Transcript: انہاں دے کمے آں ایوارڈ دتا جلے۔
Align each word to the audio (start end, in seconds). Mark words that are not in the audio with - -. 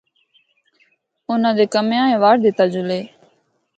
انہاں 1.29 1.55
دے 1.57 1.65
کمے 1.73 1.97
آں 2.03 2.09
ایوارڈ 2.13 2.37
دتا 2.45 2.65
جلے۔ 2.73 2.99